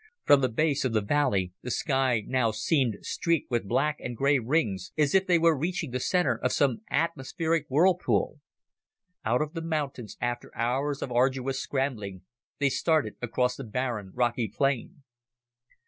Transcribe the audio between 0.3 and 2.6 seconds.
the base of the valley the sky now